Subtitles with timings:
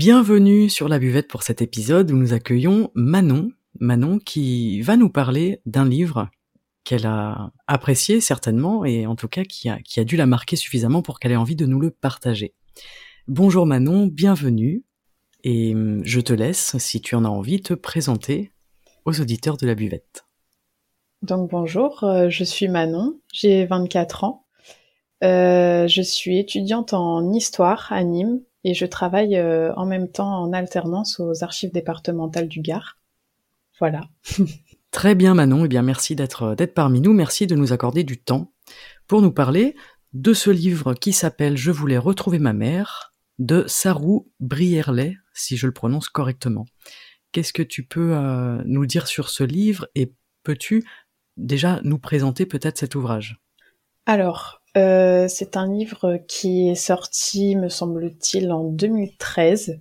[0.00, 3.50] Bienvenue sur la buvette pour cet épisode où nous accueillons Manon,
[3.80, 6.30] Manon qui va nous parler d'un livre
[6.84, 11.20] qu'elle a apprécié certainement et en tout cas qui a, dû la marquer suffisamment pour
[11.20, 12.54] qu'elle ait envie de nous le partager.
[13.28, 14.84] Bonjour Manon, bienvenue
[15.44, 18.52] et hum, je te laisse, si tu en as envie, te présenter
[19.04, 20.24] aux auditeurs de la buvette.
[21.20, 24.46] Donc bonjour, euh, je suis Manon, j'ai 24 ans.
[25.22, 30.42] Euh, je suis étudiante en histoire à Nîmes et je travaille euh, en même temps
[30.42, 32.98] en alternance aux archives départementales du Gard.
[33.78, 34.08] Voilà.
[34.90, 38.02] Très bien Manon, et eh bien merci d'être d'être parmi nous, merci de nous accorder
[38.02, 38.52] du temps
[39.06, 39.76] pour nous parler
[40.12, 45.66] de ce livre qui s'appelle Je voulais retrouver ma mère de Sarou Brierlet, si je
[45.66, 46.66] le prononce correctement.
[47.32, 50.84] Qu'est-ce que tu peux euh, nous dire sur ce livre et peux-tu
[51.36, 53.40] déjà nous présenter peut-être cet ouvrage?
[54.06, 59.80] Alors, euh, c'est un livre qui est sorti, me semble-t-il, en 2013.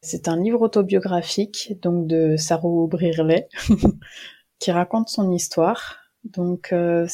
[0.00, 3.48] C'est un livre autobiographique, donc de Sarou Brierlet,
[4.58, 5.98] qui raconte son histoire.
[6.24, 7.06] Donc, euh,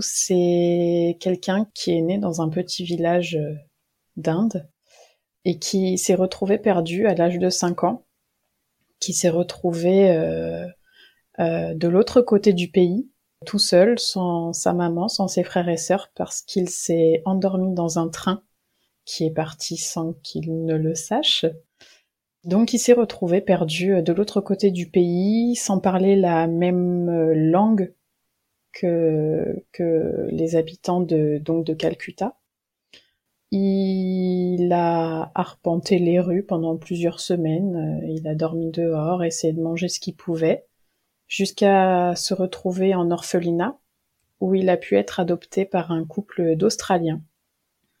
[0.00, 3.54] c'est quelqu'un qui est né dans un petit village euh,
[4.16, 4.68] d'Inde
[5.44, 8.04] et qui s'est retrouvé perdu à l'âge de 5 ans
[9.00, 13.10] qui s'est retrouvé euh, de l'autre côté du pays,
[13.44, 17.98] tout seul, sans sa maman, sans ses frères et sœurs, parce qu'il s'est endormi dans
[17.98, 18.42] un train
[19.04, 21.44] qui est parti sans qu'il ne le sache.
[22.44, 27.94] Donc il s'est retrouvé perdu de l'autre côté du pays, sans parler la même langue
[28.72, 32.36] que, que les habitants de, donc de Calcutta.
[33.50, 39.62] Il a arpenté les rues pendant plusieurs semaines, euh, il a dormi dehors, essayé de
[39.62, 40.66] manger ce qu'il pouvait,
[41.26, 43.78] jusqu'à se retrouver en orphelinat,
[44.40, 47.22] où il a pu être adopté par un couple d'Australiens.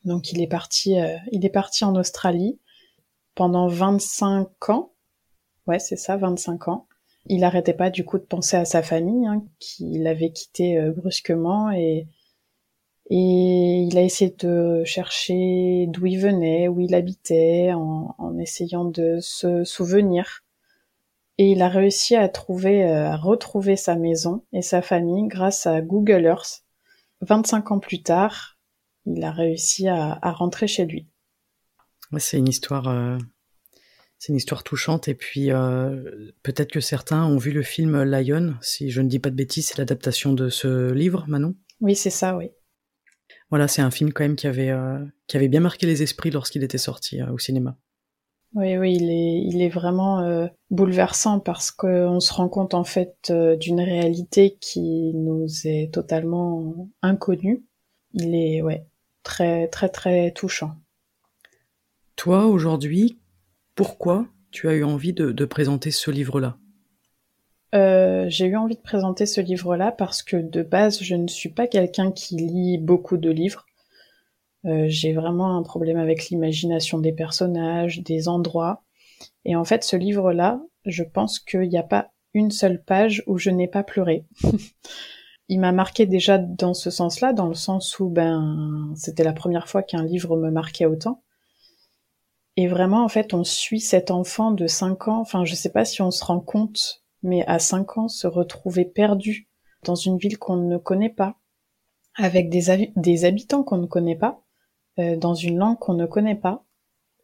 [0.04, 2.58] Donc il est parti, euh, il est parti en Australie
[3.34, 4.92] pendant 25 ans.
[5.66, 6.86] Ouais, c'est ça, 25 ans.
[7.26, 10.92] Il n'arrêtait pas du coup de penser à sa famille, hein, qu'il avait quitté euh,
[10.92, 12.06] brusquement et
[13.10, 19.18] et il a essayé de chercher d'où il venait, où il habitait, en, essayant de
[19.20, 20.43] se souvenir.
[21.38, 25.66] Et il a réussi à trouver, euh, à retrouver sa maison et sa famille grâce
[25.66, 26.64] à Google Earth.
[27.22, 28.58] 25 ans plus tard,
[29.06, 31.08] il a réussi à, rentrer chez lui.
[32.18, 33.18] C'est une histoire, euh,
[34.18, 35.08] c'est une histoire touchante.
[35.08, 38.54] Et puis euh, peut-être que certains ont vu le film Lion.
[38.60, 41.54] Si je ne dis pas de bêtises, c'est l'adaptation de ce livre, Manon.
[41.80, 42.50] Oui, c'est ça, oui.
[43.50, 46.30] Voilà, c'est un film quand même qui avait, euh, qui avait bien marqué les esprits
[46.30, 47.76] lorsqu'il était sorti euh, au cinéma.
[48.54, 52.84] Oui, oui, il est, il est vraiment euh, bouleversant parce qu'on se rend compte en
[52.84, 57.64] fait d'une réalité qui nous est totalement inconnue.
[58.12, 58.86] Il est, ouais,
[59.24, 60.76] très, très, très touchant.
[62.14, 63.18] Toi, aujourd'hui,
[63.74, 66.56] pourquoi tu as eu envie de présenter ce livre-là?
[67.74, 71.48] Euh, j'ai eu envie de présenter ce livre-là parce que de base, je ne suis
[71.48, 73.66] pas quelqu'un qui lit beaucoup de livres.
[74.66, 78.82] Euh, j'ai vraiment un problème avec l'imagination des personnages, des endroits.
[79.44, 83.38] Et en fait, ce livre-là, je pense qu'il n'y a pas une seule page où
[83.38, 84.26] je n'ai pas pleuré.
[85.48, 89.68] Il m'a marqué déjà dans ce sens-là, dans le sens où ben c'était la première
[89.68, 91.22] fois qu'un livre me marquait autant.
[92.56, 95.20] Et vraiment, en fait, on suit cet enfant de 5 ans.
[95.20, 98.84] Enfin, je sais pas si on se rend compte mais à 5 ans, se retrouver
[98.84, 99.48] perdu
[99.82, 101.40] dans une ville qu'on ne connaît pas,
[102.14, 104.43] avec des, des habitants qu'on ne connaît pas,
[104.96, 106.64] dans une langue qu'on ne connaît pas,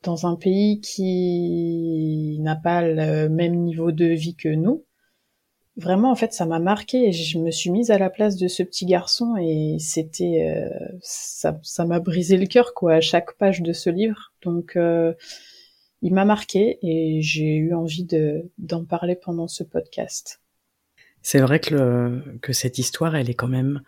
[0.02, 4.84] dans un pays qui n'a pas le même niveau de vie que nous.
[5.76, 8.62] Vraiment, en fait, ça m'a marqué je me suis mise à la place de ce
[8.62, 13.62] petit garçon et c'était, euh, ça, ça m'a brisé le cœur quoi à chaque page
[13.62, 14.32] de ce livre.
[14.42, 15.14] Donc euh,
[16.02, 20.40] il m'a marqué et j'ai eu envie de, d'en parler pendant ce podcast.
[21.22, 23.82] C'est vrai que, le, que cette histoire, elle est quand même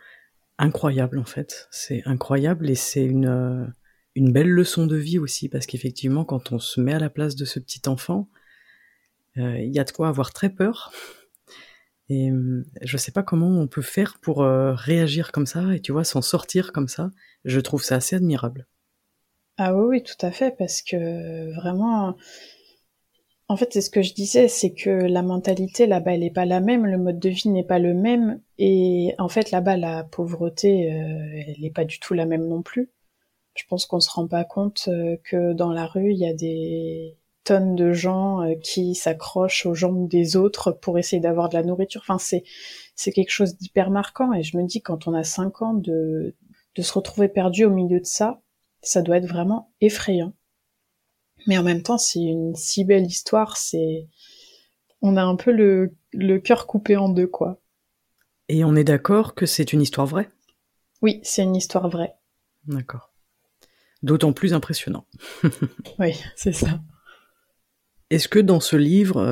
[0.58, 1.69] incroyable en fait.
[1.70, 3.72] C'est incroyable et c'est une,
[4.14, 7.37] une belle leçon de vie aussi parce qu'effectivement, quand on se met à la place
[7.37, 8.28] de ce petit enfant,
[9.38, 10.93] euh, il y a de quoi avoir très peur.
[12.08, 15.81] Et euh, je sais pas comment on peut faire pour euh, réagir comme ça et
[15.81, 17.10] tu vois, s'en sortir comme ça.
[17.44, 18.66] Je trouve ça assez admirable.
[19.56, 22.16] Ah oui, oui, tout à fait, parce que vraiment,
[23.52, 26.46] en fait, c'est ce que je disais, c'est que la mentalité là-bas, elle n'est pas
[26.46, 30.04] la même, le mode de vie n'est pas le même, et en fait, là-bas, la
[30.04, 32.90] pauvreté, elle n'est pas du tout la même non plus.
[33.54, 34.88] Je pense qu'on se rend pas compte
[35.25, 39.75] que dans la rue, il y a des tonnes de gens euh, qui s'accrochent aux
[39.75, 42.02] jambes des autres pour essayer d'avoir de la nourriture.
[42.02, 42.44] Enfin, c'est
[42.94, 44.32] c'est quelque chose d'hyper marquant.
[44.32, 46.37] Et je me dis, quand on a cinq ans, de
[46.75, 48.40] de se retrouver perdu au milieu de ça,
[48.81, 50.32] ça doit être vraiment effrayant.
[51.46, 53.56] Mais en même temps, c'est une si belle histoire.
[53.56, 54.08] C'est
[55.00, 57.60] on a un peu le le cœur coupé en deux, quoi.
[58.48, 60.30] Et on est d'accord que c'est une histoire vraie?
[61.00, 62.14] Oui, c'est une histoire vraie.
[62.66, 63.12] D'accord.
[64.02, 65.06] D'autant plus impressionnant.
[65.98, 66.80] oui, c'est ça.
[68.10, 69.22] Est-ce que dans ce livre,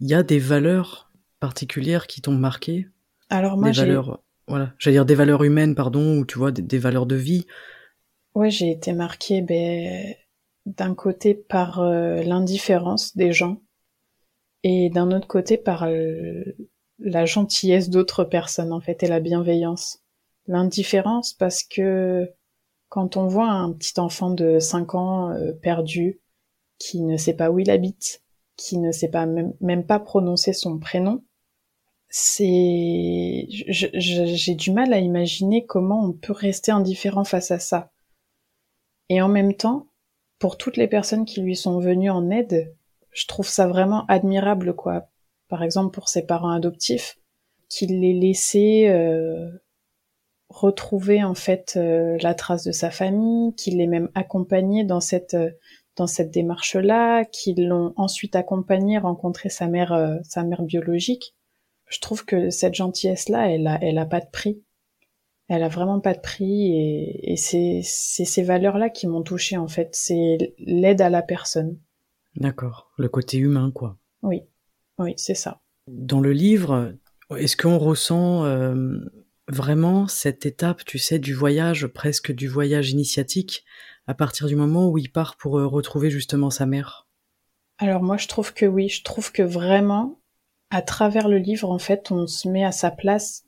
[0.00, 1.10] il euh, y a des valeurs
[1.40, 2.86] particulières qui t'ont marqué?
[3.28, 6.78] Alors moi, des valeurs, voilà, j'allais dire des valeurs humaines, pardon, ou tu vois des,
[6.78, 7.46] valeurs de vie?
[8.34, 10.14] Ouais, j'ai été marquée ben,
[10.66, 13.60] d'un côté par euh, l'indifférence des gens
[14.62, 15.88] et d'un autre côté par
[16.98, 20.02] la gentillesse d'autres personnes en fait et la bienveillance.
[20.46, 22.32] L'indifférence parce que
[22.88, 26.20] quand on voit un petit enfant de 5 ans euh, perdu
[26.78, 28.22] qui ne sait pas où il habite,
[28.56, 31.24] qui ne sait pas même, pas prononcer son prénom,
[32.10, 37.90] c'est, j'ai du mal à imaginer comment on peut rester indifférent face à ça.
[39.08, 39.86] Et en même temps,
[40.42, 42.74] pour toutes les personnes qui lui sont venues en aide,
[43.12, 45.06] je trouve ça vraiment admirable, quoi.
[45.46, 47.16] Par exemple, pour ses parents adoptifs,
[47.68, 49.48] qu'il les laissé euh,
[50.48, 55.34] retrouver en fait euh, la trace de sa famille, qu'il les même accompagné dans cette
[55.34, 55.52] euh,
[55.94, 61.36] dans cette démarche-là, qui l'ont ensuite accompagné rencontrer sa mère, sa mère biologique.
[61.86, 64.60] Je trouve que cette gentillesse-là, elle elle a pas de prix.
[65.48, 69.68] Elle a vraiment pas de prix et, et c'est, ces valeurs-là qui m'ont touché en
[69.68, 69.90] fait.
[69.92, 71.78] C'est l'aide à la personne.
[72.36, 72.90] D'accord.
[72.96, 73.98] Le côté humain, quoi.
[74.22, 74.42] Oui.
[74.98, 75.60] Oui, c'est ça.
[75.88, 76.94] Dans le livre,
[77.36, 78.98] est-ce qu'on ressent euh,
[79.48, 83.64] vraiment cette étape, tu sais, du voyage, presque du voyage initiatique,
[84.06, 87.08] à partir du moment où il part pour euh, retrouver justement sa mère?
[87.78, 90.20] Alors moi je trouve que oui, je trouve que vraiment
[90.70, 93.44] à travers le livre en fait on se met à sa place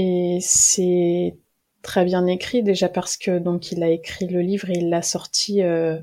[0.00, 1.36] et c'est
[1.82, 5.02] très bien écrit déjà parce que donc il a écrit le livre et il l'a
[5.02, 5.98] sorti euh,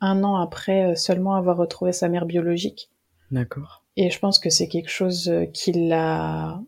[0.00, 2.90] un an après euh, seulement avoir retrouvé sa mère biologique.
[3.30, 3.84] D'accord.
[3.96, 6.62] Et je pense que c'est quelque chose qui l'a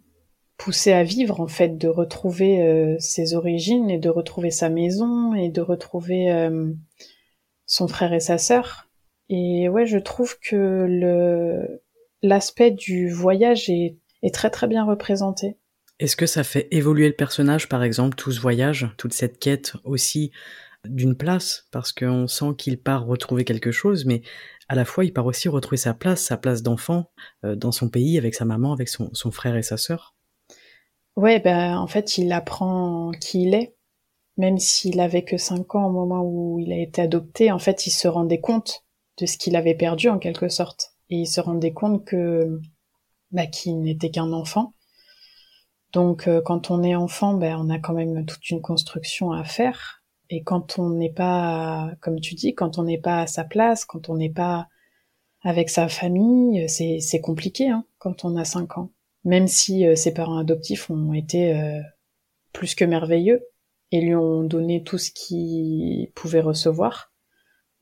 [0.58, 5.32] poussé à vivre en fait, de retrouver euh, ses origines et de retrouver sa maison
[5.32, 6.70] et de retrouver euh,
[7.64, 8.90] son frère et sa sœur.
[9.30, 11.82] Et ouais, je trouve que le
[12.20, 15.56] l'aspect du voyage est, est très très bien représenté.
[16.02, 19.74] Est-ce que ça fait évoluer le personnage, par exemple, tout ce voyage, toute cette quête
[19.84, 20.32] aussi
[20.84, 24.22] d'une place, parce qu'on sent qu'il part retrouver quelque chose, mais
[24.66, 27.12] à la fois il part aussi retrouver sa place, sa place d'enfant
[27.44, 30.16] euh, dans son pays avec sa maman, avec son, son frère et sa sœur.
[31.14, 33.76] Ouais, ben en fait, il apprend qui il est.
[34.36, 37.86] Même s'il avait que 5 ans au moment où il a été adopté, en fait,
[37.86, 38.84] il se rendait compte
[39.20, 40.94] de ce qu'il avait perdu en quelque sorte.
[41.10, 42.60] Et il se rendait compte que
[43.30, 44.74] bah, qu'il n'était qu'un enfant.
[45.92, 49.44] Donc euh, quand on est enfant, ben, on a quand même toute une construction à
[49.44, 50.02] faire.
[50.30, 53.84] Et quand on n'est pas, comme tu dis, quand on n'est pas à sa place,
[53.84, 54.68] quand on n'est pas
[55.42, 58.90] avec sa famille, c'est compliqué hein, quand on a 5 ans
[59.24, 61.80] même si euh, ses parents adoptifs ont été euh,
[62.52, 63.42] plus que merveilleux
[63.90, 67.12] et lui ont donné tout ce qu'il pouvait recevoir,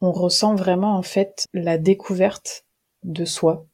[0.01, 2.67] on ressent vraiment en fait la découverte
[3.05, 3.67] de soi.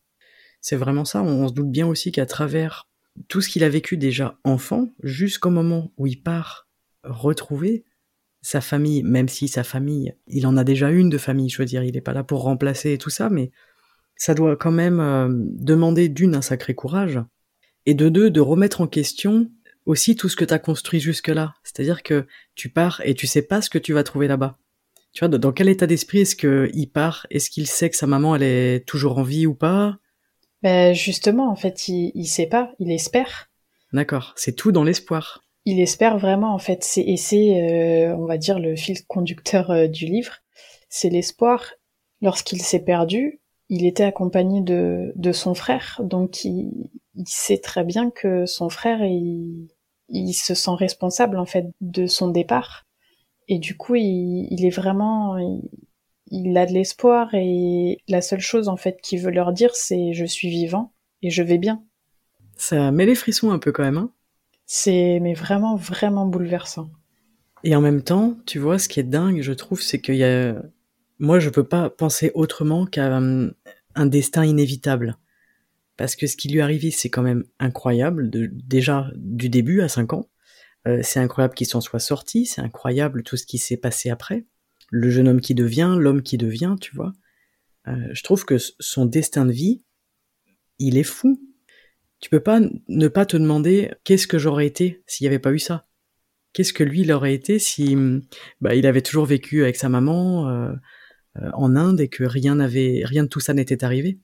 [0.61, 2.89] C'est vraiment ça, on se doute bien aussi qu'à travers
[3.29, 6.69] tout ce qu'il a vécu déjà enfant, jusqu'au moment où il part
[7.03, 7.85] retrouver
[8.43, 11.65] sa famille, même si sa famille, il en a déjà une de famille, je veux
[11.65, 13.51] dire, il n'est pas là pour remplacer tout ça, mais
[14.17, 17.21] ça doit quand même euh, demander d'une un sacré courage,
[17.87, 19.51] et de deux, de remettre en question
[19.85, 21.55] aussi tout ce que tu as construit jusque-là.
[21.63, 24.59] C'est-à-dire que tu pars et tu sais pas ce que tu vas trouver là-bas.
[25.13, 27.27] Tu vois, dans quel état d'esprit est-ce qu'il part?
[27.31, 29.99] Est-ce qu'il sait que sa maman, elle est toujours en vie ou pas?
[30.67, 33.49] Ben Justement, en fait, il, il sait pas, il espère.
[33.93, 35.45] D'accord, c'est tout dans l'espoir.
[35.65, 39.71] Il espère vraiment, en fait, c'est, et c'est, euh, on va dire, le fil conducteur
[39.71, 40.39] euh, du livre,
[40.89, 41.75] c'est l'espoir.
[42.21, 47.85] Lorsqu'il s'est perdu, il était accompagné de, de son frère, donc il, il sait très
[47.85, 49.69] bien que son frère, il,
[50.09, 52.87] il se sent responsable en fait de son départ.
[53.47, 55.63] Et du coup, il, il est vraiment, il,
[56.33, 60.25] a de l'espoir et la seule chose en fait qu'il veut leur dire, c'est je
[60.25, 60.93] suis vivant
[61.23, 61.83] et je vais bien.
[62.57, 63.99] Ça met les frissons un peu quand même.
[63.99, 64.11] Hein
[64.67, 66.91] c'est mais vraiment vraiment bouleversant.
[67.65, 70.25] Et en même temps, tu vois, ce qui est dingue, je trouve, c'est qu'il y
[70.25, 70.55] a,
[71.19, 73.55] moi, je peux pas penser autrement qu'à hum,
[73.95, 75.17] un destin inévitable.
[75.97, 79.81] Parce que ce qui lui est arrivé, c'est quand même incroyable, de, déjà du début
[79.81, 80.29] à 5 ans.
[80.87, 84.45] Euh, c'est incroyable qu'il s'en soit sorti, c'est incroyable tout ce qui s'est passé après.
[84.91, 87.13] Le jeune homme qui devient, l'homme qui devient, tu vois.
[87.89, 89.85] Euh, je trouve que son destin de vie,
[90.79, 91.41] il est fou
[92.21, 95.53] tu peux pas ne pas te demander qu'est-ce que j'aurais été s'il n'y avait pas
[95.53, 95.87] eu ça.
[96.53, 97.97] Qu'est-ce que lui il aurait été si
[98.61, 100.73] bah, il avait toujours vécu avec sa maman euh,
[101.37, 104.19] euh, en Inde et que rien n'avait rien de tout ça n'était arrivé.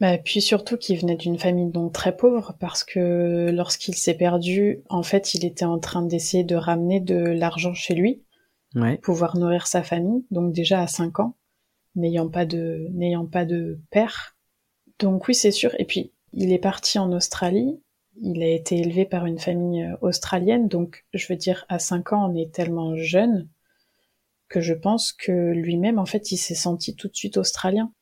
[0.00, 4.80] Bah, puis surtout qu'il venait d'une famille donc très pauvre parce que lorsqu'il s'est perdu,
[4.88, 8.22] en fait, il était en train d'essayer de ramener de l'argent chez lui,
[9.02, 10.24] pouvoir nourrir sa famille.
[10.30, 11.36] Donc déjà à 5 ans,
[11.94, 14.36] n'ayant pas de n'ayant pas de père.
[14.98, 15.74] Donc oui, c'est sûr.
[15.78, 17.80] Et puis il est parti en Australie.
[18.20, 22.12] Il a été élevé par une famille euh, australienne, donc je veux dire, à 5
[22.12, 23.48] ans, on est tellement jeune
[24.48, 27.92] que je pense que lui-même, en fait, il s'est senti tout de suite australien.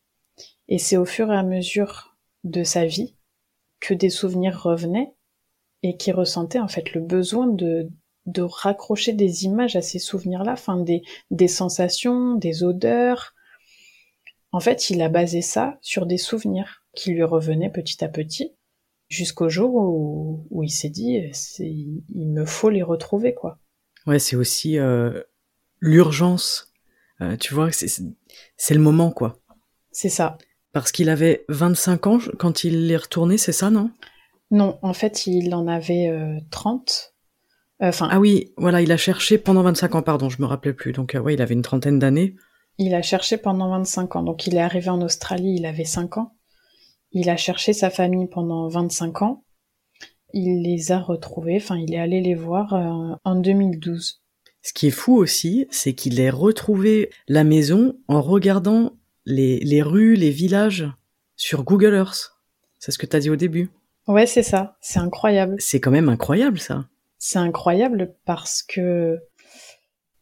[0.68, 3.16] Et c'est au fur et à mesure de sa vie
[3.80, 5.14] que des souvenirs revenaient
[5.82, 7.88] et qu'il ressentait en fait le besoin de,
[8.26, 13.34] de raccrocher des images à ces souvenirs-là, enfin des, des sensations, des odeurs.
[14.52, 18.54] En fait, il a basé ça sur des souvenirs qui lui revenait petit à petit,
[19.08, 23.58] jusqu'au jour où, où il s'est dit, il me faut les retrouver, quoi.
[24.06, 25.22] Ouais, c'est aussi euh,
[25.80, 26.72] l'urgence.
[27.20, 29.38] Euh, tu vois, c'est le moment, quoi.
[29.90, 30.38] C'est ça.
[30.72, 33.90] Parce qu'il avait 25 ans quand il est retourné, c'est ça, non?
[34.50, 37.11] Non, en fait, il en avait euh, 30.
[37.82, 38.08] Euh, enfin.
[38.10, 40.92] ah oui, voilà, il a cherché pendant 25 ans, pardon, je me rappelais plus.
[40.92, 42.36] Donc, euh, ouais, il avait une trentaine d'années.
[42.78, 44.22] Il a cherché pendant 25 ans.
[44.22, 46.34] Donc, il est arrivé en Australie, il avait 5 ans.
[47.10, 49.44] Il a cherché sa famille pendant 25 ans.
[50.32, 54.22] Il les a retrouvés, enfin il est allé les voir euh, en 2012.
[54.62, 58.92] Ce qui est fou aussi, c'est qu'il ait retrouvé la maison en regardant
[59.26, 60.88] les, les rues, les villages
[61.36, 62.32] sur Google Earth.
[62.78, 63.68] C'est ce que tu as dit au début.
[64.08, 64.78] Ouais, c'est ça.
[64.80, 65.56] C'est incroyable.
[65.58, 66.86] C'est quand même incroyable, ça.
[67.24, 69.20] C'est incroyable parce que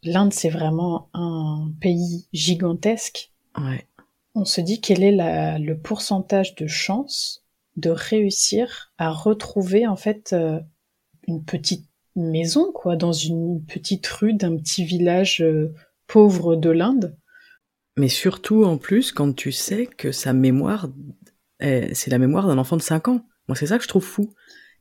[0.02, 3.32] l'Inde, c'est vraiment un pays gigantesque.
[3.56, 3.86] Ouais
[4.34, 7.44] on se dit quel est le pourcentage de chance
[7.76, 10.60] de réussir à retrouver en fait euh,
[11.26, 15.72] une petite maison quoi dans une petite rue d'un petit village euh,
[16.06, 17.16] pauvre de l'Inde.
[17.96, 20.88] Mais surtout en plus quand tu sais que sa mémoire
[21.60, 23.26] c'est la mémoire d'un enfant de 5 ans.
[23.46, 24.32] Moi c'est ça que je trouve fou.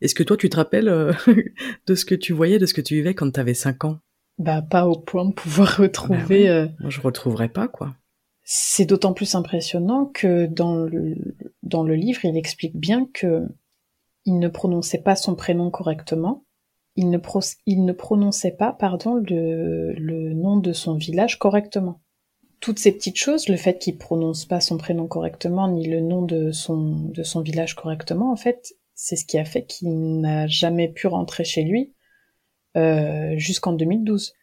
[0.02, 1.14] Est-ce que toi tu te rappelles euh,
[1.88, 4.00] de ce que tu voyais, de ce que tu vivais quand tu avais 5 ans?
[4.38, 6.48] Bah pas au point de pouvoir retrouver.
[6.48, 7.96] Bah Moi je retrouverais pas quoi.
[8.44, 11.16] C'est d'autant plus impressionnant que dans le,
[11.62, 13.48] dans le livre, il explique bien que
[14.26, 16.44] il ne prononçait pas son prénom correctement.
[16.96, 17.20] Il ne,
[17.66, 22.02] il ne prononçait pas, pardon, le, le nom de son village correctement.
[22.60, 26.24] Toutes ces petites choses, le fait qu'il prononce pas son prénom correctement ni le nom
[26.24, 30.46] de son, de son village correctement, en fait, c'est ce qui a fait qu'il n'a
[30.48, 31.94] jamais pu rentrer chez lui
[32.76, 34.34] euh, jusqu'en 2012.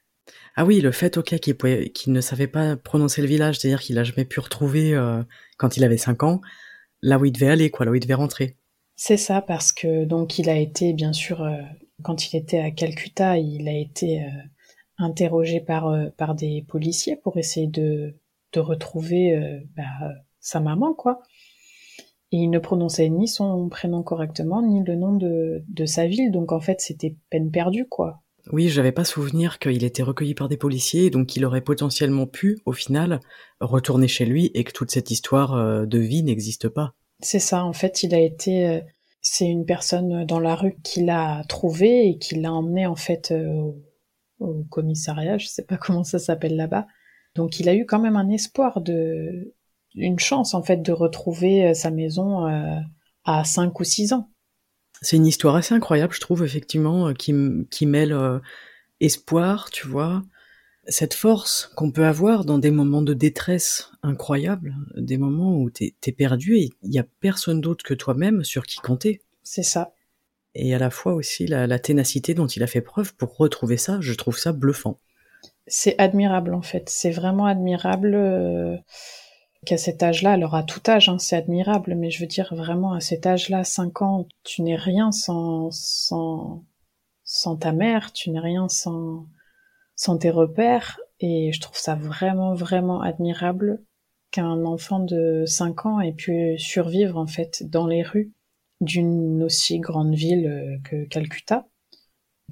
[0.57, 4.03] Ah oui, le fait, ok, qu'il ne savait pas prononcer le village, c'est-à-dire qu'il a
[4.03, 5.23] jamais pu retrouver, euh,
[5.59, 6.41] quand il avait 5 ans,
[7.03, 8.57] là où il devait aller, quoi, là où il devait rentrer.
[8.97, 11.61] C'est ça, parce que donc il a été, bien sûr, euh,
[12.03, 14.25] quand il était à Calcutta, il a été
[14.97, 18.17] interrogé par, par des policiers pour essayer de,
[18.55, 19.39] de retrouver
[19.77, 19.85] bah,
[20.41, 21.21] sa maman, quoi.
[22.37, 26.31] Et il ne prononçait ni son prénom correctement, ni le nom de, de sa ville,
[26.31, 28.21] donc en fait c'était peine perdue, quoi.
[28.53, 32.59] Oui, j'avais pas souvenir qu'il était recueilli par des policiers, donc qu'il aurait potentiellement pu,
[32.67, 33.21] au final,
[33.61, 36.95] retourner chez lui et que toute cette histoire euh, de vie n'existe pas.
[37.21, 38.81] C'est ça, en fait, il a été, euh,
[39.23, 43.33] c'est une personne dans la rue qui l'a trouvé et qui l'a emmené en fait
[43.33, 43.73] euh,
[44.39, 46.87] au, commissariat, je sais pas comment ça s'appelle là-bas.
[47.35, 49.55] Donc il a eu quand même un espoir de,
[49.97, 52.47] une chance en fait de retrouver sa maison
[53.25, 54.31] à 5 ou 6 ans.
[55.03, 57.35] C'est une histoire assez incroyable, je trouve, effectivement, euh, qui,
[57.71, 58.39] qui mêle euh,
[59.01, 60.23] espoir, tu vois,
[60.89, 65.95] cette force qu'on peut avoir dans des moments de détresse incroyables, des moments où t'es
[66.07, 69.21] es perdu et il y a personne d'autre que toi-même sur qui compter.
[69.43, 69.93] C'est ça.
[70.55, 73.77] Et à la fois aussi la, la, ténacité dont il a fait preuve pour retrouver
[73.77, 74.97] ça, je trouve ça bluffant.
[75.67, 78.15] C'est admirable en fait, c'est vraiment admirable.
[78.15, 78.77] Euh
[79.67, 82.95] qu'à cet âge-là, alors à tout âge, hein, c'est admirable, mais je veux dire vraiment
[82.95, 86.65] à cet âge-là, 5 ans, tu n'es rien sans, sans,
[87.25, 89.27] sans ta mère, tu n'es rien sans,
[89.97, 93.83] sans tes repères, et je trouve ça vraiment, vraiment admirable
[94.31, 98.33] qu'un enfant de 5 ans ait pu survivre en fait dans les rues
[98.81, 101.67] d'une aussi grande ville euh, que Calcutta,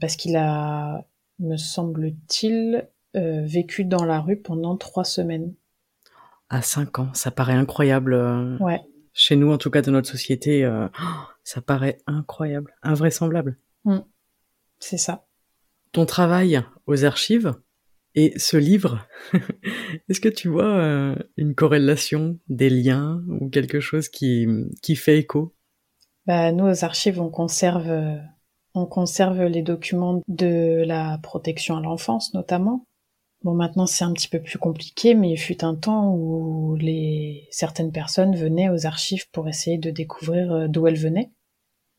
[0.00, 1.06] parce qu'il a,
[1.38, 5.54] me semble-t-il, euh, vécu dans la rue pendant trois semaines.
[6.48, 8.14] À cinq ans, ça paraît incroyable.
[8.14, 8.80] euh, Ouais,
[9.12, 10.88] Chez nous, en tout cas, de notre société, euh,
[11.44, 13.58] ça paraît incroyable, invraisemblable.
[14.78, 15.26] c'est ça.
[15.92, 17.54] Ton travail aux archives
[18.16, 19.06] et ce livre,
[20.08, 24.46] est-ce que tu vois euh, une corrélation, des liens ou quelque chose qui,
[24.82, 25.54] qui fait écho?
[26.26, 27.90] Bah, nous, aux archives, on conserve,
[28.74, 32.86] on conserve les documents de la protection à l'enfance, notamment.
[33.44, 37.46] Bon, maintenant, c'est un petit peu plus compliqué, mais il fut un temps où les,
[37.50, 41.30] certaines personnes venaient aux archives pour essayer de découvrir euh, d'où elles venaient.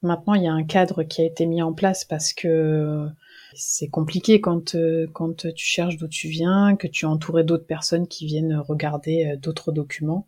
[0.02, 3.08] Maintenant, il y a un cadre qui a été mis en place parce que
[3.54, 7.68] c'est compliqué quand, euh, quand tu cherches d'où tu viens, que tu es entouré d'autres
[7.68, 10.26] personnes qui viennent regarder euh, d'autres documents,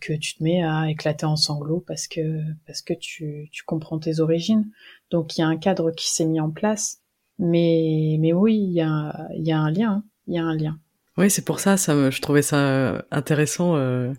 [0.00, 3.98] que tu te mets à éclater en sanglots parce que, parce que tu, tu comprends
[3.98, 4.70] tes origines.
[5.10, 7.02] Donc il y a un cadre qui s'est mis en place.
[7.38, 10.04] Mais, mais oui, il y a, il y a un lien.
[10.26, 10.78] Il y a un lien.
[11.16, 14.12] Oui, c'est pour ça, ça me- je trouvais ça intéressant, euh,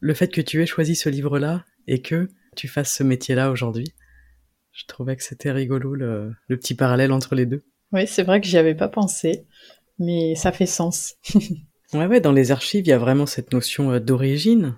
[0.00, 3.92] le fait que tu aies choisi ce livre-là et que tu fasses ce métier-là aujourd'hui.
[4.72, 7.62] Je trouvais que c'était rigolo, le, le petit parallèle entre les deux.
[7.92, 9.44] Oui, c'est vrai que j'y avais pas pensé,
[9.98, 11.14] mais ça fait sens.
[11.94, 14.76] Ouais, ouais, dans les archives, il y a vraiment cette notion euh, d'origine.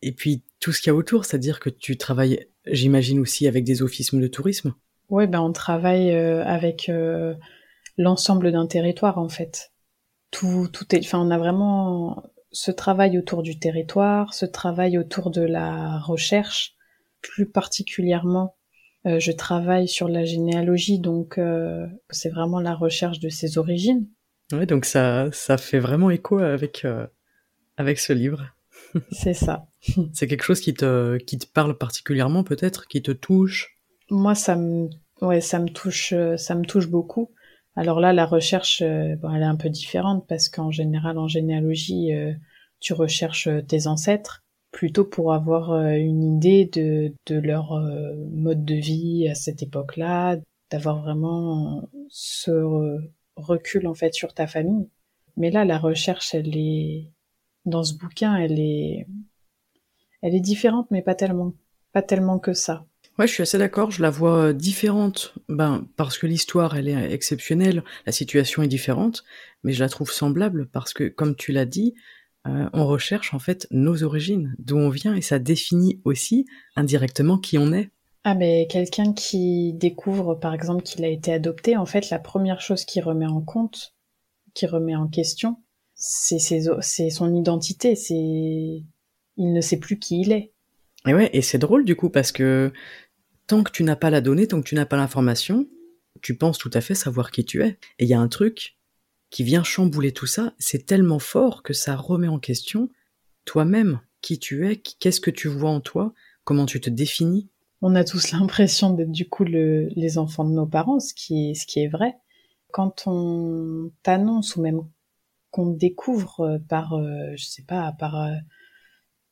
[0.00, 3.62] Et puis, tout ce qu'il y a autour, c'est-à-dire que tu travailles, j'imagine aussi, avec
[3.62, 4.72] des offices de tourisme.
[5.10, 7.34] Oui, ben on travaille euh, avec euh,
[7.98, 9.70] l'ensemble d'un territoire en fait.
[10.38, 15.30] Tout, tout est, enfin, on a vraiment ce travail autour du territoire, ce travail autour
[15.30, 16.74] de la recherche,
[17.22, 18.54] plus particulièrement.
[19.06, 24.06] euh, je travaille sur la généalogie, donc euh, c'est vraiment la recherche de ses origines.
[24.52, 27.06] Ouais, donc ça, ça fait vraiment écho avec, euh,
[27.78, 28.44] avec ce livre.
[29.12, 29.68] C'est ça.
[30.12, 33.78] C'est quelque chose qui te, qui te parle particulièrement, peut-être, qui te touche?
[34.10, 34.90] Moi, ça me,
[35.22, 37.30] ouais, ça me touche, ça me touche beaucoup.
[37.76, 42.12] Alors là, la recherche, euh, elle est un peu différente parce qu'en général, en généalogie,
[42.14, 42.32] euh,
[42.80, 47.80] tu recherches euh, tes ancêtres plutôt pour avoir une idée de, de leur
[48.30, 50.36] mode de vie à cette époque-là,
[50.70, 52.98] d'avoir vraiment ce
[53.36, 54.86] recul en fait sur ta famille.
[55.38, 57.10] Mais là, la recherche, elle est
[57.64, 59.06] dans ce bouquin, elle est,
[60.20, 61.54] elle est différente, mais pas tellement,
[61.92, 62.84] pas tellement que ça.
[63.18, 65.34] Ouais, je suis assez d'accord, je la vois euh, différente.
[65.48, 69.24] Ben, parce que l'histoire, elle est exceptionnelle, la situation est différente,
[69.62, 71.94] mais je la trouve semblable parce que, comme tu l'as dit,
[72.46, 77.38] euh, on recherche en fait nos origines, d'où on vient, et ça définit aussi indirectement
[77.38, 77.90] qui on est.
[78.24, 82.60] Ah mais quelqu'un qui découvre par exemple qu'il a été adopté, en fait la première
[82.60, 83.94] chose qu'il remet en compte,
[84.54, 85.56] qui remet en question,
[85.94, 86.38] c'est
[87.10, 90.52] son identité, c'est il ne sait plus qui il est.
[91.06, 92.72] Et ouais, et c'est drôle du coup parce que
[93.46, 95.68] tant que tu n'as pas la donnée, tant que tu n'as pas l'information,
[96.22, 97.78] tu penses tout à fait savoir qui tu es.
[97.98, 98.76] Et il y a un truc
[99.30, 102.90] qui vient chambouler tout ça, c'est tellement fort que ça remet en question
[103.44, 106.12] toi-même, qui tu es, qu'est-ce que tu vois en toi,
[106.44, 107.48] comment tu te définis.
[107.82, 111.52] On a tous l'impression d'être du coup le- les enfants de nos parents, ce qui
[111.76, 112.14] est, vrai.
[112.72, 114.80] Quand on t'annonce ou même
[115.50, 118.34] qu'on découvre euh, par, euh, je sais pas, par euh,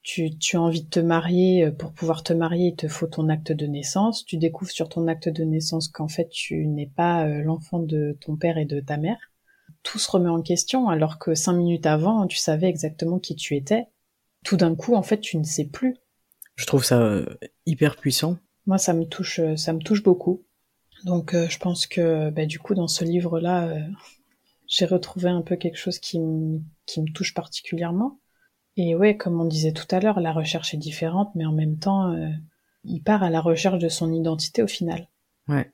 [0.04, 3.08] tu, tu as envie de te marier, euh, pour pouvoir te marier, il te faut
[3.08, 4.24] ton acte de naissance.
[4.24, 8.16] Tu découvres sur ton acte de naissance qu'en fait tu n'es pas euh, l'enfant de
[8.20, 9.18] ton père et de ta mère.
[9.82, 13.56] Tout se remet en question alors que cinq minutes avant, tu savais exactement qui tu
[13.56, 13.88] étais.
[14.44, 15.96] Tout d'un coup, en fait, tu ne sais plus.
[16.54, 17.26] Je trouve ça euh,
[17.66, 18.38] hyper puissant.
[18.66, 20.44] Moi, ça me touche, ça me touche beaucoup.
[21.04, 23.80] Donc, euh, je pense que, bah, du coup, dans ce livre-là, euh,
[24.66, 28.18] j'ai retrouvé un peu quelque chose qui me, qui me touche particulièrement.
[28.76, 31.78] Et ouais, comme on disait tout à l'heure, la recherche est différente, mais en même
[31.78, 32.28] temps, euh,
[32.84, 35.08] il part à la recherche de son identité au final.
[35.48, 35.70] Ouais.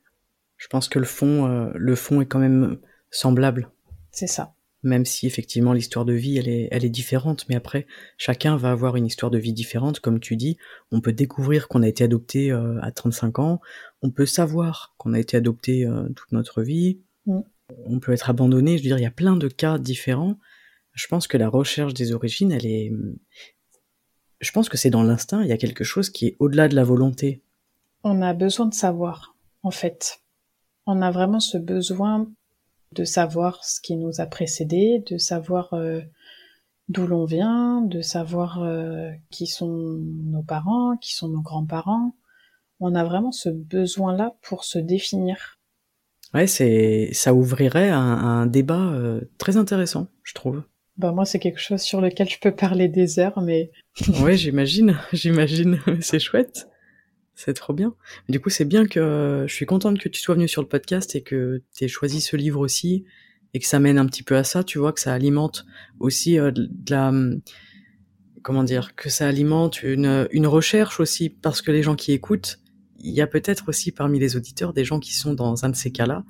[0.57, 2.77] Je pense que le fond, euh, le fond est quand même
[3.09, 3.71] semblable.
[4.11, 4.53] C'est ça.
[4.83, 7.85] Même si effectivement l'histoire de vie elle est, elle est différente, mais après
[8.17, 10.57] chacun va avoir une histoire de vie différente, comme tu dis.
[10.91, 13.61] On peut découvrir qu'on a été adopté euh, à 35 ans,
[14.01, 17.41] on peut savoir qu'on a été adopté euh, toute notre vie, Mm.
[17.85, 18.77] on peut être abandonné.
[18.77, 20.37] Je veux dire, il y a plein de cas différents.
[20.93, 22.91] Je pense que la recherche des origines, elle est,
[24.41, 25.41] je pense que c'est dans l'instinct.
[25.43, 27.43] Il y a quelque chose qui est au-delà de la volonté.
[28.03, 30.21] On a besoin de savoir, en fait.
[30.85, 32.27] On a vraiment ce besoin
[32.91, 36.01] de savoir ce qui nous a précédés, de savoir euh,
[36.89, 42.15] d'où l'on vient, de savoir euh, qui sont nos parents, qui sont nos grands-parents.
[42.79, 45.59] On a vraiment ce besoin-là pour se définir.
[46.33, 50.63] Ouais, c'est, ça ouvrirait un, un débat euh, très intéressant, je trouve.
[50.97, 53.71] Bah moi, c'est quelque chose sur lequel je peux parler des heures, mais
[54.21, 56.67] Ouais, j'imagine, j'imagine, c'est chouette.
[57.33, 57.95] C'est trop bien.
[58.29, 61.15] Du coup, c'est bien que je suis contente que tu sois venue sur le podcast
[61.15, 63.05] et que tu aies choisi ce livre aussi
[63.53, 65.65] et que ça mène un petit peu à ça, tu vois, que ça alimente
[65.99, 67.11] aussi euh, de la
[68.43, 72.59] comment dire, que ça alimente une, une recherche aussi parce que les gens qui écoutent,
[72.99, 75.75] il y a peut-être aussi parmi les auditeurs des gens qui sont dans un de
[75.75, 76.23] ces cas-là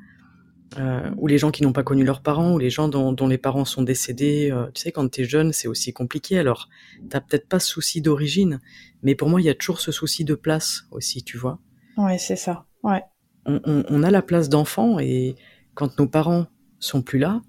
[0.78, 3.28] euh, ou les gens qui n'ont pas connu leurs parents, ou les gens dont, dont
[3.28, 4.50] les parents sont décédés.
[4.52, 6.40] Euh, tu sais, quand t'es jeune, c'est aussi compliqué.
[6.40, 6.70] Alors,
[7.10, 8.60] t'as peut-être pas ce souci d'origine,
[9.04, 11.60] mais pour moi, il y a toujours ce souci de place aussi, tu vois.
[11.98, 12.66] Ouais, c'est ça.
[12.84, 13.04] Ouais.
[13.46, 15.36] On, on, on, a la place d'enfant, et
[15.74, 16.48] quand nos parents
[16.80, 17.42] sont plus là,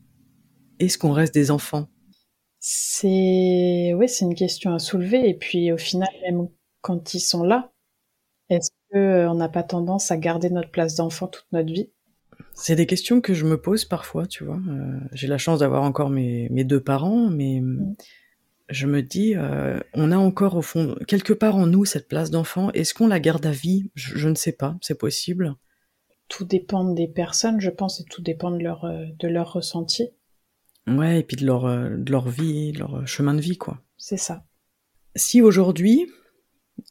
[0.79, 1.89] est-ce qu'on reste des enfants?
[2.59, 5.29] C'est, oui, c'est une question à soulever.
[5.29, 6.49] Et puis, au final, même
[6.81, 7.73] quand ils sont là,
[8.49, 11.91] est-ce qu'on euh, n'a pas tendance à garder notre place d'enfant toute notre vie?
[12.55, 14.61] C'est des questions que je me pose parfois, tu vois.
[14.69, 17.95] Euh, j'ai la chance d'avoir encore mes, mes, deux parents, mais mm.
[18.69, 22.31] je me dis, euh, on a encore au fond, quelque part en nous, cette place
[22.31, 22.71] d'enfant.
[22.73, 23.91] Est-ce qu'on la garde à vie?
[23.95, 25.55] Je, je, ne sais pas, c'est possible.
[26.29, 30.09] Tout dépend des personnes, je pense, et tout dépend de leur, euh, de leur ressenti.
[30.87, 33.81] Ouais, et puis de leur, de leur vie, de leur chemin de vie, quoi.
[33.99, 34.45] C'est ça.
[35.15, 36.09] Si aujourd'hui,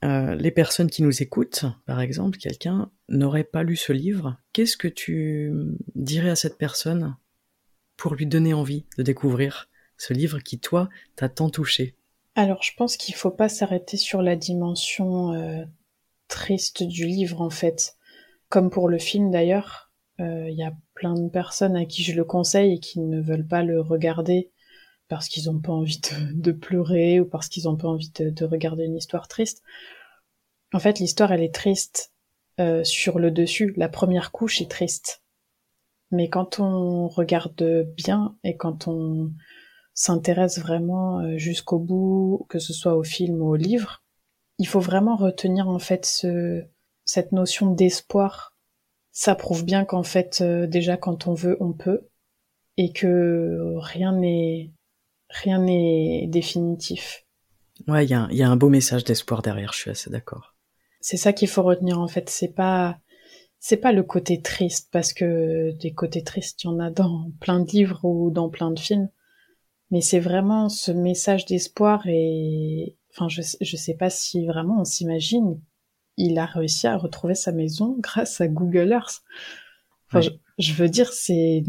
[0.03, 4.77] euh, les personnes qui nous écoutent, par exemple, quelqu'un n'aurait pas lu ce livre, qu'est-ce
[4.77, 5.53] que tu
[5.95, 7.15] dirais à cette personne
[7.97, 11.95] pour lui donner envie de découvrir ce livre qui, toi, t'a tant touché?
[12.35, 15.63] Alors, je pense qu'il faut pas s'arrêter sur la dimension euh,
[16.27, 17.95] triste du livre, en fait.
[18.49, 22.13] Comme pour le film, d'ailleurs, il euh, y a plein de personnes à qui je
[22.13, 24.51] le conseille et qui ne veulent pas le regarder
[25.11, 25.99] parce qu'ils n'ont pas envie
[26.31, 29.61] de, pleurer ou parce qu'ils n'ont pas envie de, de, regarder une histoire triste.
[30.71, 32.13] En fait, l'histoire, elle est triste
[32.61, 33.73] euh, sur le dessus.
[33.75, 35.21] La première couche est triste.
[36.11, 37.61] Mais quand on regarde
[37.97, 39.33] bien et quand on
[39.93, 44.05] s'intéresse vraiment euh, jusqu'au bout, que ce soit au film ou au livre,
[44.59, 46.63] il faut vraiment retenir en fait ce,
[47.03, 48.55] cette notion d'espoir.
[49.11, 52.07] Ça prouve bien qu'en fait, euh, déjà quand on veut, on peut,
[52.77, 54.71] et que rien n'est
[55.31, 57.25] rien n'est définitif.
[57.87, 60.55] Ouais, il y a, y a, un beau message d'espoir derrière, je suis assez d'accord.
[60.99, 62.99] C'est ça qu'il faut retenir en fait, c'est pas
[63.59, 67.31] c'est pas le côté triste parce que des côtés tristes, il y en a dans
[67.39, 69.09] plein de livres ou dans plein de films,
[69.89, 74.85] mais c'est vraiment ce message d'espoir et enfin je je sais pas si vraiment on
[74.85, 75.59] s'imagine
[76.17, 79.21] il a réussi à retrouver sa maison grâce à Google Earth.
[80.07, 80.39] Enfin, ouais.
[80.57, 81.63] je, je veux dire, c'est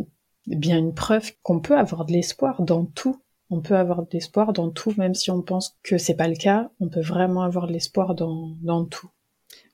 [0.46, 3.21] bien une preuve qu'on peut avoir de l'espoir dans tout
[3.52, 6.36] on peut avoir de l'espoir dans tout, même si on pense que c'est pas le
[6.36, 9.10] cas, on peut vraiment avoir de l'espoir dans, dans tout.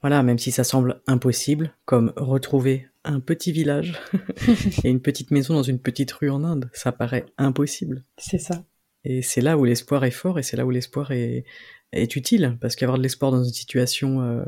[0.00, 3.94] Voilà, même si ça semble impossible, comme retrouver un petit village
[4.84, 8.04] et une petite maison dans une petite rue en Inde, ça paraît impossible.
[8.16, 8.64] C'est ça.
[9.04, 11.44] Et c'est là où l'espoir est fort et c'est là où l'espoir est,
[11.92, 14.44] est utile, parce qu'avoir de l'espoir dans une situation euh,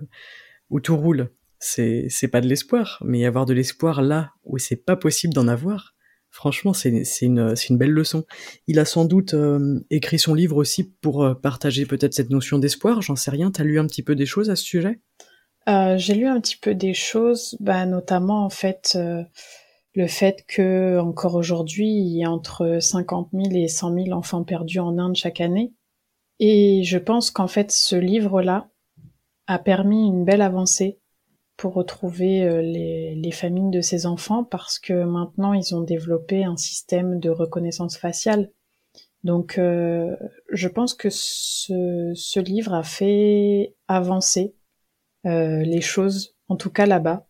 [0.70, 4.96] où tout roule, c'est pas de l'espoir, mais avoir de l'espoir là où c'est pas
[4.96, 5.94] possible d'en avoir,
[6.30, 6.90] Franchement, c'est
[7.22, 8.24] une, belle leçon.
[8.68, 12.58] Il a sans doute euh, écrit son livre aussi pour euh, partager peut-être cette notion
[12.58, 13.50] d'espoir, j'en sais rien.
[13.50, 15.00] T'as lu un petit peu des choses à ce sujet?
[15.68, 18.96] Euh, J'ai lu un petit peu des choses, bah, notamment en fait
[19.94, 24.44] le fait que encore aujourd'hui, il y a entre 50 000 et 100 000 enfants
[24.44, 25.72] perdus en Inde chaque année.
[26.38, 28.68] Et je pense qu'en fait, ce livre-là
[29.48, 30.99] a permis une belle avancée
[31.60, 36.42] pour retrouver euh, les, les, familles de ces enfants parce que maintenant ils ont développé
[36.42, 38.50] un système de reconnaissance faciale.
[39.24, 40.16] Donc euh,
[40.50, 44.54] je pense que ce, livre a fait avancer
[45.26, 47.26] euh, les choses, en tout cas là-bas.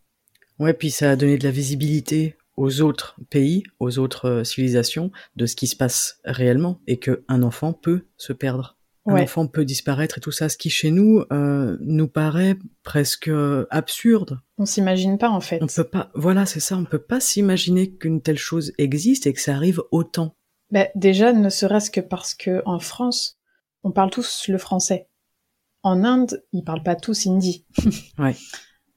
[0.60, 5.46] Ouais, puis ça a donné de la visibilité aux autres pays, aux autres civilisations, de
[5.46, 8.78] ce qui se passe réellement et que un enfant peut se perdre
[9.10, 9.22] un ouais.
[9.22, 13.66] enfant peut disparaître et tout ça, ce qui chez nous euh, nous paraît presque euh,
[13.70, 14.40] absurde.
[14.58, 15.62] On s'imagine pas en fait.
[15.62, 19.32] On peut pas, voilà, c'est ça, on peut pas s'imaginer qu'une telle chose existe et
[19.32, 20.36] que ça arrive autant.
[20.70, 23.38] Bah, déjà, ne serait-ce que parce que en France,
[23.82, 25.08] on parle tous le français.
[25.82, 27.66] En Inde, ils parlent pas tous hindi.
[28.18, 28.36] ouais.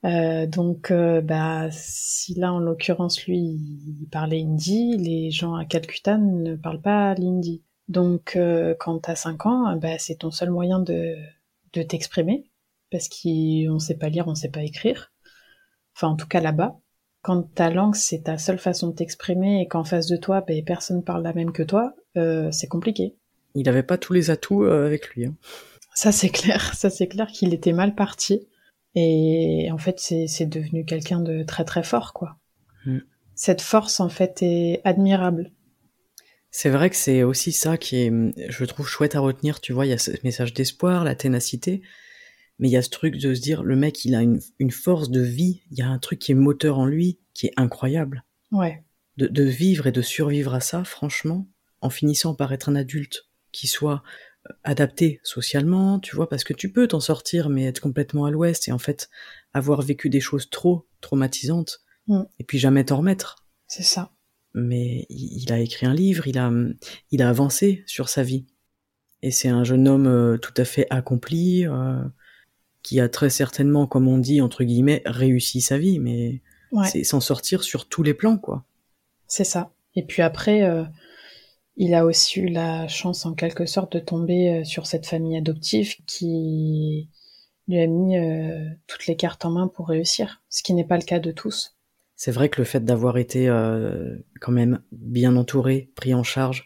[0.06, 5.65] Euh, donc, euh, bah, si là, en l'occurrence, lui, il parlait hindi, les gens à
[5.65, 7.63] Calcutta ne parlent pas l'hindi.
[7.88, 11.15] Donc, euh, quand t'as 5 ans, bah, c'est ton seul moyen de,
[11.74, 12.50] de t'exprimer,
[12.91, 15.12] parce qu'on sait pas lire, on sait pas écrire.
[15.96, 16.78] Enfin, en tout cas là-bas.
[17.22, 20.54] Quand ta langue, c'est ta seule façon de t'exprimer et qu'en face de toi, bah,
[20.65, 23.15] personne parle la même que toi, euh, c'est compliqué.
[23.56, 25.26] Il avait pas tous les atouts euh, avec lui.
[25.28, 25.36] Hein.
[25.93, 26.74] Ça, c'est clair.
[26.76, 28.48] Ça, c'est clair qu'il était mal parti.
[28.96, 32.38] Et en fait, c'est devenu quelqu'un de très très fort, quoi.
[32.86, 33.00] Mm.
[33.36, 35.52] Cette force, en fait, est admirable.
[36.56, 38.12] C'est vrai que c'est aussi ça qui est,
[38.50, 39.60] je trouve, chouette à retenir.
[39.60, 41.82] Tu vois, il y a ce message d'espoir, la ténacité,
[42.60, 44.72] mais il y a ce truc de se dire, le mec, il a une, une
[44.72, 47.54] force de vie, il y a un truc qui est moteur en lui, qui est
[47.58, 48.24] incroyable.
[48.52, 48.84] Ouais.
[49.18, 51.48] De, de vivre et de survivre à ça, franchement,
[51.82, 54.04] en finissant par être un adulte qui soit
[54.48, 58.32] euh, adapté socialement, tu vois, parce que tu peux t'en sortir, mais être complètement à
[58.32, 59.10] l'ouest et en fait
[59.54, 62.24] avoir vécu des choses trop traumatisantes Mm.
[62.39, 63.46] et puis jamais t'en remettre.
[63.68, 64.12] C'est ça.
[64.54, 66.52] Mais il il a écrit un livre, il a,
[67.12, 68.46] il a avancé sur sa vie.
[69.22, 72.02] Et c'est un jeune homme euh, tout à fait accompli, euh,
[72.84, 76.88] qui a très certainement, comme on dit, entre guillemets, réussi sa vie, mais Ouais.
[76.88, 78.66] c'est s'en sortir sur tous les plans, quoi.
[79.28, 79.72] C'est ça.
[79.96, 80.84] Et puis après, euh,
[81.78, 85.96] il a aussi eu la chance en quelque sorte de tomber sur cette famille adoptive
[86.08, 87.10] qui
[87.68, 90.98] lui a mis euh, toutes les cartes en main pour réussir, ce qui n'est pas
[90.98, 91.76] le cas de tous.
[92.24, 96.66] C'est vrai que le fait d'avoir été euh, quand même bien entouré, pris en charge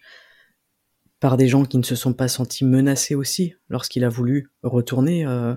[1.20, 5.26] par des gens qui ne se sont pas sentis menacés aussi lorsqu'il a voulu retourner
[5.26, 5.56] euh,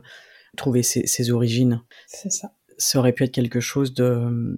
[0.57, 2.55] trouver ses, ses origines, C'est ça.
[2.79, 4.57] ça aurait pu être quelque chose de,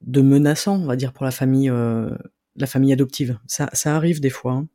[0.00, 2.08] de menaçant, on va dire, pour la famille, euh,
[2.56, 3.38] la famille adoptive.
[3.46, 4.68] Ça, ça arrive des fois, hein,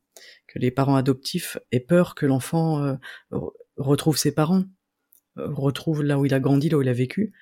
[0.46, 3.00] que les parents adoptifs aient peur que l'enfant
[3.32, 4.66] re- retrouve ses parents,
[5.38, 7.34] retrouve là où il a grandi, là où il a vécu.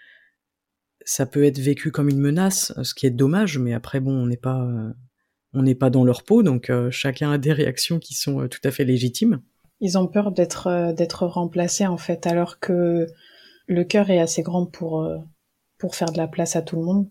[1.06, 4.26] Ça peut être vécu comme une menace, ce qui est dommage, mais après, bon, on
[4.26, 4.92] n'est pas, euh,
[5.54, 8.48] on n'est pas dans leur peau, donc euh, chacun a des réactions qui sont euh,
[8.48, 9.42] tout à fait légitimes.
[9.80, 13.08] Ils ont peur d'être d'être remplacés en fait, alors que
[13.68, 15.06] le cœur est assez grand pour
[15.78, 17.10] pour faire de la place à tout le monde.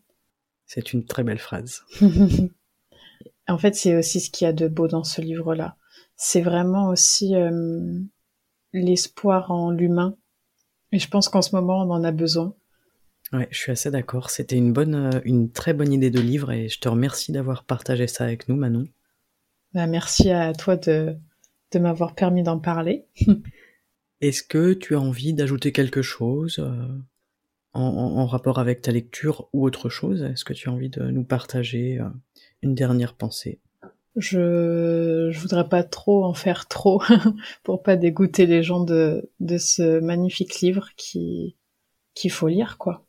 [0.64, 1.83] C'est une très belle phrase.
[3.48, 5.76] en fait, c'est aussi ce qu'il y a de beau dans ce livre-là.
[6.16, 8.00] C'est vraiment aussi euh,
[8.72, 10.16] l'espoir en l'humain.
[10.92, 12.55] Et je pense qu'en ce moment, on en a besoin.
[13.33, 14.31] Ouais, je suis assez d'accord.
[14.31, 17.64] C'était une bonne, euh, une très bonne idée de livre et je te remercie d'avoir
[17.64, 18.85] partagé ça avec nous, Manon.
[19.73, 21.16] Bah, merci à toi de,
[21.73, 23.07] de m'avoir permis d'en parler.
[24.21, 26.87] Est-ce que tu as envie d'ajouter quelque chose euh,
[27.73, 30.23] en rapport avec ta lecture ou autre chose?
[30.23, 32.09] Est-ce que tu as envie de nous partager euh,
[32.62, 33.61] une dernière pensée?
[34.14, 37.03] Je, je voudrais pas trop en faire trop
[37.62, 41.57] pour pas dégoûter les gens de, de ce magnifique livre qui,
[42.14, 43.07] qu'il faut lire, quoi.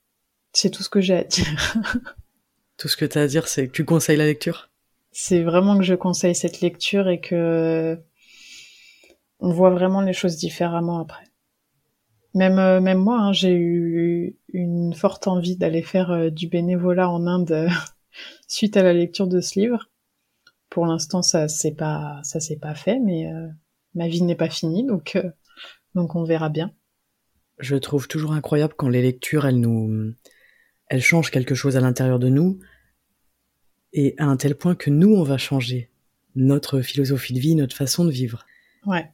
[0.54, 1.82] C'est tout ce que j'ai à dire.
[2.78, 4.72] Tout ce que tu as à dire, c'est que tu conseilles la lecture?
[5.12, 8.00] C'est vraiment que je conseille cette lecture et que
[9.40, 11.26] on voit vraiment les choses différemment après.
[12.34, 17.10] Même, euh, même moi, hein, j'ai eu une forte envie d'aller faire euh, du bénévolat
[17.10, 17.70] en Inde
[18.48, 19.92] suite à la lecture de ce livre.
[20.70, 23.48] Pour l'instant, ça s'est pas, ça s'est pas fait, mais euh,
[23.94, 25.30] ma vie n'est pas finie, donc, euh,
[25.94, 26.72] donc on verra bien.
[27.60, 30.14] Je trouve toujours incroyable quand les lectures, elles nous,
[30.94, 32.60] elles changent quelque chose à l'intérieur de nous,
[33.94, 35.90] et à un tel point que nous, on va changer
[36.36, 38.46] notre philosophie de vie, notre façon de vivre.
[38.86, 39.10] Ouais,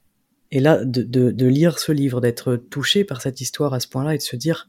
[0.52, 3.88] Et là, de, de, de lire ce livre, d'être touché par cette histoire à ce
[3.88, 4.68] point-là et de se dire,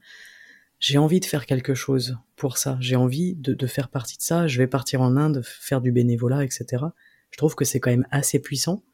[0.79, 4.23] j'ai envie de faire quelque chose pour ça, j'ai envie de, de faire partie de
[4.23, 6.85] ça, je vais partir en Inde, faire du bénévolat, etc.
[7.33, 8.85] Je trouve que c'est quand même assez puissant.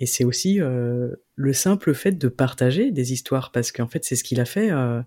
[0.00, 4.16] Et c'est aussi euh, le simple fait de partager des histoires, parce qu'en fait, c'est
[4.16, 5.02] ce qu'il a fait, euh,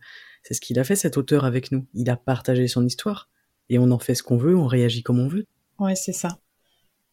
[0.47, 1.86] c'est ce qu'il a fait cet auteur avec nous.
[1.93, 3.29] Il a partagé son histoire,
[3.69, 5.45] et on en fait ce qu'on veut, on réagit comme on veut.
[5.79, 6.39] ouais, c'est ça.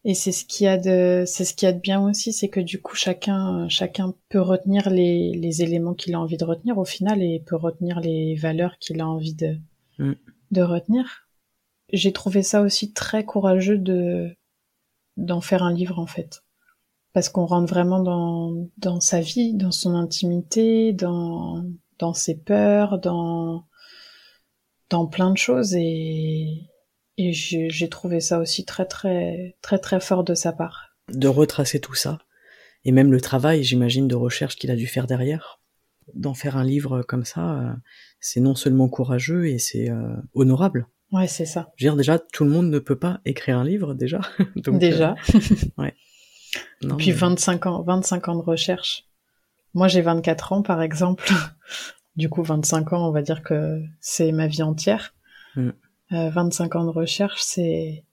[0.04, 2.32] Et c'est ce qu'il y a de, c'est ce qu'il y a de bien aussi,
[2.32, 6.44] c'est que du coup chacun, chacun peut retenir les, les éléments qu'il a envie de
[6.44, 9.58] retenir au final et peut retenir les valeurs qu'il a envie de,
[9.98, 10.12] Mm.
[10.50, 11.28] de retenir.
[11.92, 14.36] J'ai trouvé ça aussi très courageux de,
[15.16, 16.42] d'en faire un livre en fait.
[17.12, 21.64] Parce qu'on rentre vraiment dans, dans sa vie, dans son intimité, dans,
[21.98, 23.64] dans ses peurs, dans,
[24.90, 26.62] dans plein de choses et,
[27.18, 30.90] et j'ai trouvé ça aussi très très très très fort de sa part.
[31.12, 32.18] de retracer tout ça,
[32.85, 35.61] et même le travail, j'imagine, de recherche qu'il a dû faire derrière.
[36.14, 37.72] D'en faire un livre comme ça, euh,
[38.20, 40.87] c'est non seulement courageux et c'est euh, honorable.
[41.12, 41.72] Ouais, c'est ça.
[41.76, 44.20] Je veux dire, déjà, tout le monde ne peut pas écrire un livre, déjà.
[44.57, 45.14] Donc, Déjà.
[45.35, 45.90] euh,
[46.83, 49.07] non, Puis mais- 25 ans, 25 ans de recherche.
[49.74, 51.30] Moi, j'ai 24 ans, par exemple.
[52.16, 55.16] Du coup, 25 ans, on va dire que c'est ma vie entière.
[55.56, 55.70] Mm.
[56.12, 58.04] Euh, 25 ans de recherche, c'est,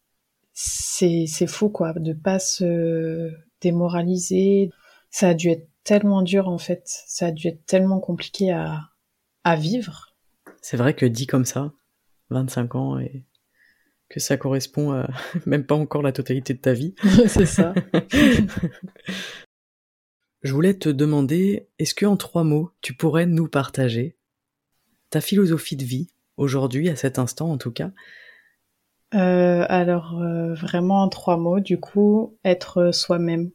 [0.54, 4.72] c'est, c'est fou, quoi, de pas se démoraliser.
[5.12, 6.82] Ça a dû être tellement dur, en fait.
[6.86, 8.80] Ça a dû être tellement compliqué à,
[9.44, 10.16] à vivre.
[10.64, 11.72] C'est vrai que dit comme ça,
[12.32, 13.24] 25 ans, et
[14.10, 15.08] que ça correspond à
[15.46, 16.96] même pas encore la totalité de ta vie.
[17.28, 17.74] c'est ça.
[20.42, 24.16] Je voulais te demander, est-ce que en trois mots, tu pourrais nous partager
[25.12, 27.92] ta philosophie de vie, aujourd'hui, à cet instant en tout cas,
[29.14, 33.52] Euh, alors, euh, vraiment en trois mots, du coup, être soi-même.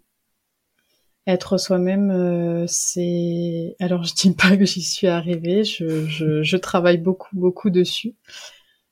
[1.26, 3.74] Être soi-même, euh, c'est...
[3.80, 8.14] Alors je dis pas que j'y suis arrivée, je, je, je, travaille beaucoup, beaucoup dessus.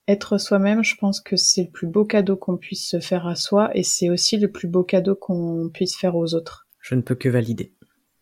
[0.08, 3.36] Être soi-même, je pense que c'est le plus beau cadeau qu'on puisse se faire à
[3.36, 6.66] soi et c'est aussi le plus beau cadeau qu'on puisse faire aux autres.
[6.80, 7.72] Je ne peux que valider.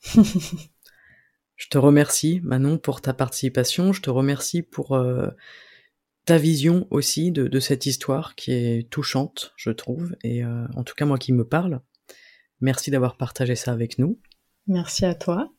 [1.57, 3.93] je te remercie, Manon, pour ta participation.
[3.93, 5.29] Je te remercie pour euh,
[6.25, 10.85] ta vision aussi de, de, cette histoire qui est touchante, je trouve, et euh, en
[10.85, 11.81] tout cas moi qui me parle.
[12.61, 14.21] Merci d'avoir partagé ça avec nous.
[14.67, 15.53] Merci à toi.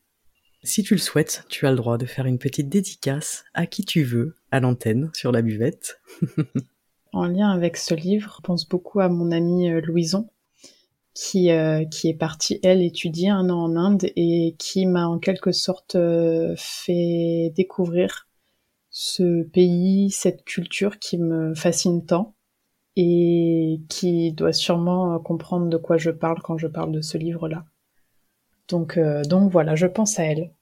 [0.62, 3.84] Si tu le souhaites, tu as le droit de faire une petite dédicace à qui
[3.84, 6.00] tu veux à l'antenne sur la buvette.
[7.12, 10.30] en lien avec ce livre, je pense beaucoup à mon amie euh, Louison,
[11.14, 15.18] qui, euh, qui est partie, elle, étudier un an en Inde et qui m'a en
[15.18, 18.28] quelque sorte euh, fait découvrir
[18.90, 22.34] ce pays, cette culture qui me fascine tant
[22.96, 27.16] et qui doit sûrement euh, comprendre de quoi je parle quand je parle de ce
[27.16, 27.64] livre-là.
[28.68, 30.52] Donc, euh, donc voilà, je pense à elle.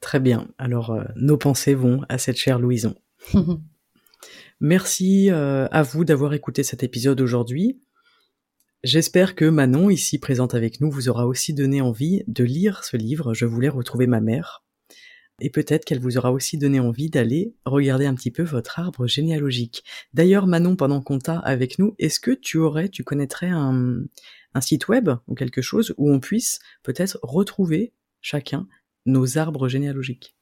[0.00, 0.46] Très bien.
[0.58, 2.94] Alors, nos pensées vont à cette chère Louison.
[4.60, 7.80] Merci à vous d'avoir écouté cet épisode aujourd'hui.
[8.84, 12.96] J'espère que Manon, ici présente avec nous, vous aura aussi donné envie de lire ce
[12.96, 13.34] livre.
[13.34, 14.64] Je voulais retrouver ma mère
[15.40, 19.06] et peut-être qu'elle vous aura aussi donné envie d'aller regarder un petit peu votre arbre
[19.06, 19.84] généalogique.
[20.14, 24.02] D'ailleurs, Manon, pendant qu'on t'a avec nous, est-ce que tu aurais, tu connaîtrais un,
[24.54, 28.68] un site web ou quelque chose où on puisse peut-être retrouver chacun
[29.06, 30.36] nos arbres généalogiques?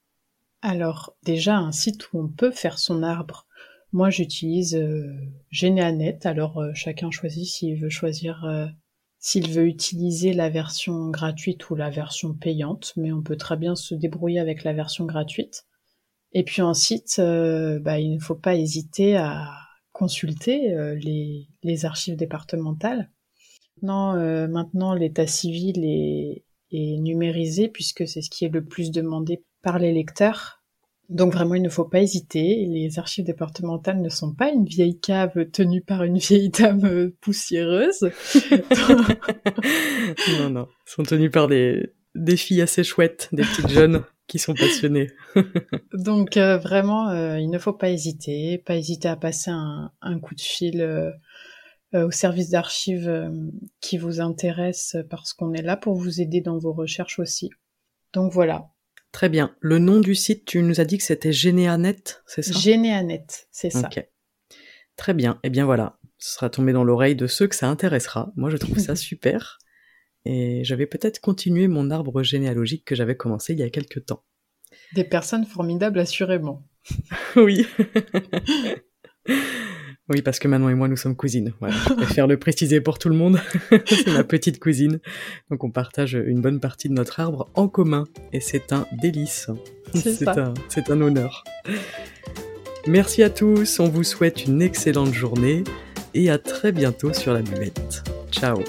[0.62, 3.45] Alors, déjà, un site où on peut faire son arbre.
[3.92, 5.14] Moi, j'utilise euh,
[5.50, 8.66] Généanet, alors euh, chacun choisit s'il veut choisir euh,
[9.18, 13.74] s'il veut utiliser la version gratuite ou la version payante, mais on peut très bien
[13.74, 15.66] se débrouiller avec la version gratuite.
[16.32, 19.48] Et puis ensuite, bah, il ne faut pas hésiter à
[19.92, 23.10] consulter les, archives départementales.
[23.82, 26.44] Maintenant l'état civil est
[27.00, 30.62] numérisé puisque c'est ce qui est le plus demandé par les lecteurs.
[31.08, 32.66] Donc vraiment, il ne faut pas hésiter.
[32.68, 38.10] Les archives départementales ne sont pas une vieille cave tenue par une vieille dame poussiéreuse.
[40.40, 40.68] non, non.
[40.86, 45.10] Ils sont tenus par des, des filles assez chouettes, des petites jeunes qui sont passionnées.
[45.92, 48.58] Donc euh, vraiment, euh, il ne faut pas hésiter.
[48.58, 51.12] Pas hésiter à passer un, un coup de fil euh,
[51.94, 53.30] au service d'archives
[53.80, 57.50] qui vous intéresse parce qu'on est là pour vous aider dans vos recherches aussi.
[58.12, 58.68] Donc voilà,
[59.12, 59.54] Très bien.
[59.60, 62.58] Le nom du site, tu nous as dit que c'était Généanet, c'est ça?
[62.58, 63.88] Généanet, c'est ça.
[63.90, 64.06] Ok.
[64.96, 65.38] Très bien.
[65.42, 68.32] Eh bien voilà, ce sera tombé dans l'oreille de ceux que ça intéressera.
[68.36, 69.58] Moi, je trouve ça super.
[70.24, 74.24] Et j'avais peut-être continué mon arbre généalogique que j'avais commencé il y a quelques temps.
[74.94, 76.66] Des personnes formidables, assurément.
[77.36, 77.66] oui.
[80.08, 81.52] Oui, parce que Manon et moi, nous sommes cousines.
[81.58, 83.40] Voilà, je préfère le préciser pour tout le monde.
[83.86, 85.00] c'est ma petite cousine.
[85.50, 88.04] Donc on partage une bonne partie de notre arbre en commun.
[88.32, 89.48] Et c'est un délice.
[89.94, 91.44] C'est un, c'est un honneur.
[92.86, 95.64] Merci à tous, on vous souhaite une excellente journée
[96.14, 98.04] et à très bientôt sur la buvette.
[98.30, 98.62] Ciao